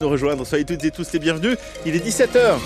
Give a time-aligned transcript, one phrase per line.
[0.00, 0.46] nous rejoindre.
[0.46, 1.56] Soyez toutes et tous les bienvenus.
[1.84, 2.60] Il est 17h.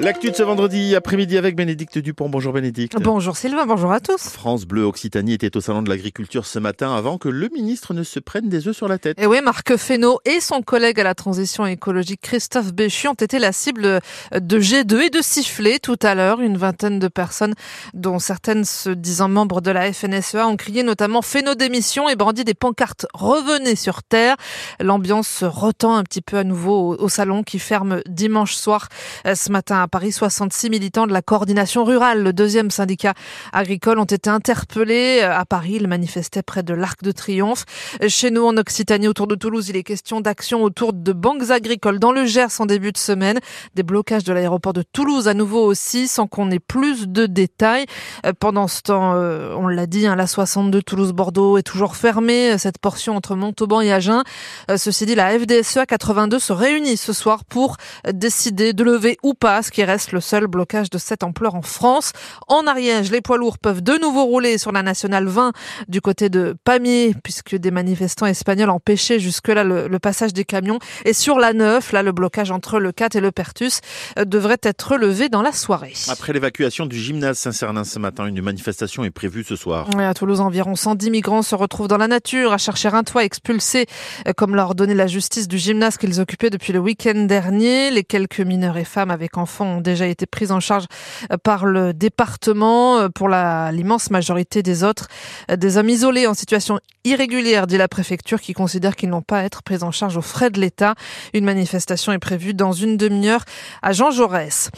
[0.00, 2.28] L'actu de ce vendredi après-midi avec Bénédicte Dupont.
[2.28, 2.96] Bonjour Bénédicte.
[3.00, 4.28] Bonjour Sylvain, bonjour à tous.
[4.28, 8.04] France Bleu Occitanie était au salon de l'agriculture ce matin avant que le ministre ne
[8.04, 9.20] se prenne des œufs sur la tête.
[9.20, 13.40] Et oui, Marc Fesneau et son collègue à la transition écologique Christophe Béchu ont été
[13.40, 13.98] la cible
[14.32, 16.40] de G2 et de sifflets tout à l'heure.
[16.40, 17.54] Une vingtaine de personnes,
[17.92, 22.44] dont certaines se disant membres de la FNSEA, ont crié notamment Fesneau démission et brandi
[22.44, 24.36] des pancartes Revenez sur Terre.
[24.78, 28.86] L'ambiance se retend un petit peu à nouveau au, salon qui ferme dimanche soir
[29.26, 33.14] euh, ce matin Paris, 66 militants de la coordination rurale, le deuxième syndicat
[33.52, 35.20] agricole, ont été interpellés.
[35.20, 37.64] À Paris, ils manifestaient près de l'Arc de Triomphe.
[38.06, 41.98] Chez nous, en Occitanie, autour de Toulouse, il est question d'action autour de banques agricoles
[41.98, 43.38] dans le Gers en début de semaine.
[43.74, 47.86] Des blocages de l'aéroport de Toulouse à nouveau aussi, sans qu'on ait plus de détails.
[48.26, 52.56] Euh, pendant ce temps, euh, on l'a dit, hein, la 62 Toulouse-Bordeaux est toujours fermée,
[52.58, 54.22] cette portion entre Montauban et Agen.
[54.70, 57.76] Euh, ceci dit, la FDSEA 82 se réunit ce soir pour
[58.12, 61.62] décider de lever ou pas ce qui reste le seul blocage de cette ampleur en
[61.62, 62.10] France.
[62.48, 65.52] En Ariège, les poids lourds peuvent de nouveau rouler sur la nationale 20
[65.86, 70.80] du côté de Pamiers, puisque des manifestants espagnols empêchaient jusque-là le, passage des camions.
[71.04, 73.80] Et sur la 9, là, le blocage entre le 4 et le Pertus
[74.18, 75.92] euh, devrait être levé dans la soirée.
[76.08, 79.86] Après l'évacuation du gymnase Saint-Cernin ce matin, une manifestation est prévue ce soir.
[79.96, 83.86] à Toulouse, environ 110 migrants se retrouvent dans la nature à chercher un toit expulsé,
[84.26, 87.92] euh, comme l'a ordonné la justice du gymnase qu'ils occupaient depuis le week-end dernier.
[87.92, 90.86] Les quelques mineurs et femmes avec enfants ont déjà été prises en charge
[91.32, 92.98] euh, par le département.
[92.98, 95.08] Euh, pour l'immense majorité des autres,
[95.50, 99.38] euh, des hommes isolés en situation irrégulière, dit la préfecture, qui considère qu'ils n'ont pas
[99.38, 100.94] à être pris en charge aux frais de l'État.
[101.32, 103.44] Une manifestation est prévue dans une demi-heure
[103.82, 104.70] à Jean Jaurès.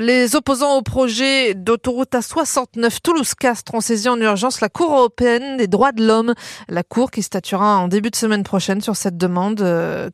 [0.00, 5.66] Les opposants au projet d'autoroute A69 Toulouse-Castres ont saisi en urgence la Cour européenne des
[5.66, 6.32] droits de l'homme.
[6.68, 9.62] La Cour qui statuera en début de semaine prochaine sur cette demande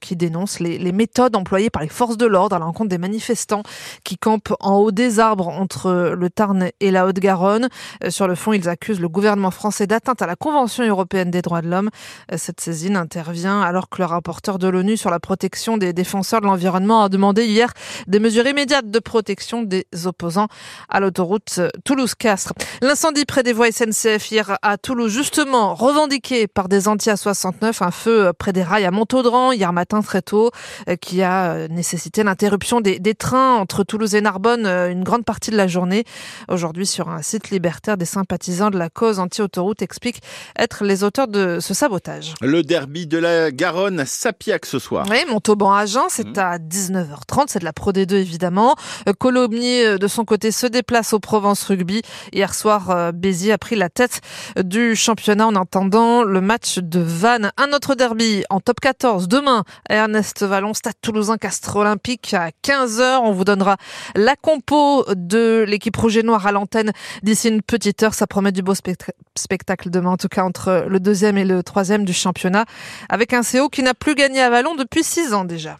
[0.00, 3.62] qui dénonce les, les méthodes employées par les forces de l'ordre à l'encontre des manifestants
[4.02, 7.68] qui campent en haut des arbres entre le Tarn et la Haute-Garonne.
[8.04, 11.42] Euh, sur le fond, ils accusent le gouvernement français d'atteinte à la Convention européenne des
[11.42, 11.90] droits de l'homme.
[12.32, 16.40] Euh, cette saisine intervient alors que le rapporteur de l'ONU sur la protection des défenseurs
[16.40, 17.72] de l'environnement a demandé hier
[18.06, 20.48] des mesures immédiates de protection des opposants
[20.88, 22.52] à l'autoroute Toulouse-Castres.
[22.82, 28.32] L'incendie près des voies SNCF hier à Toulouse, justement revendiqué par des anti-A69, un feu
[28.38, 30.50] près des rails à Montaudran hier matin très tôt,
[30.88, 35.24] euh, qui a nécessité l'interruption des, des trains entre Toulouse et Narbonne euh, une grande
[35.24, 36.04] partie de la journée.
[36.48, 40.22] Aujourd'hui, sur un site libertaire, des sympathisants de la cause anti-autoroute expliquent
[40.58, 42.34] être les auteurs de ce sabotage.
[42.40, 45.06] Le derby de la Garonne à Sapiac ce soir.
[45.10, 46.40] Oui, Montauban-Agen, c'est mmh.
[46.40, 47.44] à 19h30.
[47.48, 48.76] C'est de la Pro D2 évidemment.
[49.08, 52.02] Euh, Colomiers, euh, de son côté, se déplace au Provence Rugby.
[52.32, 54.20] Hier soir, Béziers a pris la tête
[54.62, 57.52] du championnat en attendant le match de Vannes.
[57.56, 59.64] Un autre derby en top 14 demain.
[59.88, 63.20] Ernest Vallon, Stade Toulousain, Castre Olympique à 15h.
[63.22, 63.76] On vous donnera
[64.14, 68.14] la compo de l'équipe Rouge et Noir à l'antenne d'ici une petite heure.
[68.14, 72.04] Ça promet du beau spectacle demain, en tout cas entre le deuxième et le troisième
[72.04, 72.64] du championnat,
[73.08, 75.78] avec un CO qui n'a plus gagné à Vallon depuis six ans déjà.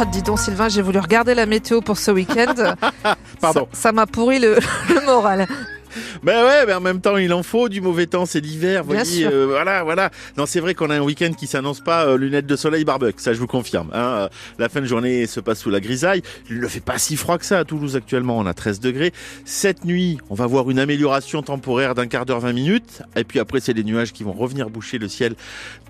[0.00, 2.74] Oh, dis donc Sylvain, j'ai voulu regarder la météo pour ce week-end.
[3.40, 3.68] Pardon.
[3.72, 4.58] Ça m'a pourri le
[5.06, 5.46] moral.
[6.22, 9.26] Ben ouais, mais en même temps, il en faut du mauvais temps, c'est l'hiver, voyez,
[9.26, 10.10] euh, voilà, voilà.
[10.36, 13.20] Non, c'est vrai qu'on a un week-end qui s'annonce pas euh, lunettes de soleil barbecue,
[13.20, 13.90] ça je vous confirme.
[13.92, 14.02] Hein.
[14.02, 16.22] Euh, la fin de journée se passe sous la grisaille.
[16.50, 19.12] Il ne fait pas si froid que ça à Toulouse actuellement, on a 13 degrés.
[19.44, 23.02] Cette nuit, on va voir une amélioration temporaire d'un quart d'heure, 20 minutes.
[23.16, 25.34] Et puis après, c'est les nuages qui vont revenir boucher le ciel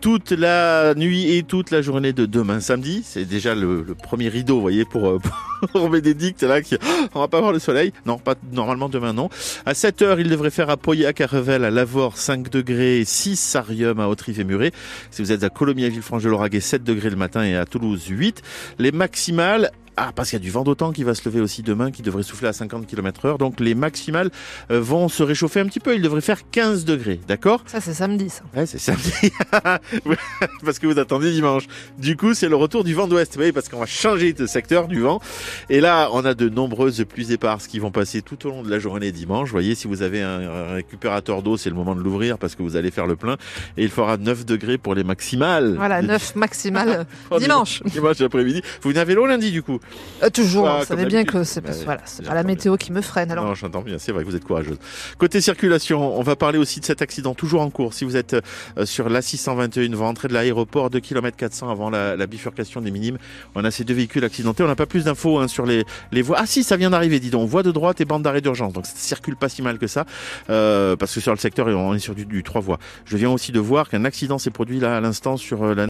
[0.00, 3.02] toute la nuit et toute la journée de demain samedi.
[3.04, 5.20] C'est déjà le, premier rideau, vous voyez, pour,
[5.72, 6.76] pour Bénédicte là, qui,
[7.14, 7.92] on va pas voir le soleil.
[8.06, 9.28] Non, pas normalement demain, non.
[9.66, 13.56] À 7 heures, il devrait faire à Pauillac, à Revel, à Lavore 5 degrés, 6
[13.56, 14.72] à Rium, à Autrive et Muret.
[15.10, 18.40] Si vous êtes à Colomiers, à Villefranche-de-Lauragais, 7 degrés le matin et à Toulouse 8.
[18.78, 21.62] Les maximales ah, parce qu'il y a du vent d'autant qui va se lever aussi
[21.62, 23.38] demain, qui devrait souffler à 50 km heure.
[23.38, 24.30] Donc les maximales
[24.70, 25.94] euh, vont se réchauffer un petit peu.
[25.94, 27.62] Il devrait faire 15 degrés, d'accord?
[27.66, 28.42] Ça, c'est samedi, ça.
[28.56, 29.32] Ouais, c'est samedi.
[30.64, 31.64] parce que vous attendez dimanche.
[31.98, 33.36] Du coup, c'est le retour du vent d'ouest.
[33.38, 35.20] Oui, parce qu'on va changer de secteur du vent.
[35.68, 38.70] Et là, on a de nombreuses pluies éparses qui vont passer tout au long de
[38.70, 39.48] la journée dimanche.
[39.48, 42.62] Vous voyez, si vous avez un récupérateur d'eau, c'est le moment de l'ouvrir parce que
[42.62, 43.36] vous allez faire le plein.
[43.76, 45.74] Et il fera 9 degrés pour les maximales.
[45.76, 47.06] Voilà, 9 maximales
[47.38, 47.82] dimanche.
[47.84, 48.62] dimanche après-midi.
[48.80, 49.80] Vous n'avez l'eau lundi, du coup
[50.22, 53.30] euh, Toujours, vous savez bien que c'est voilà, pas la météo qui me freine.
[53.30, 53.44] Alors.
[53.44, 54.78] Non, j'entends bien, c'est vrai que vous êtes courageuse.
[55.18, 57.94] Côté circulation, on va parler aussi de cet accident toujours en cours.
[57.94, 62.26] Si vous êtes euh, sur l'A621, vous rentrez de l'aéroport, 2 km 400 avant la,
[62.26, 63.18] bifurcation des minimes,
[63.54, 64.62] on a ces deux véhicules accidentés.
[64.62, 66.36] On n'a pas plus d'infos hein, sur les, les voies.
[66.38, 67.48] Ah si, ça vient d'arriver, dis donc.
[67.48, 68.72] Voie de droite et bande d'arrêt d'urgence.
[68.72, 70.06] Donc ça circule pas si mal que ça,
[70.50, 72.78] euh, parce que sur le secteur, on est sur du, du 3 voies.
[73.04, 75.74] Je viens aussi de voir qu'un accident s'est produit là à l'instant sur la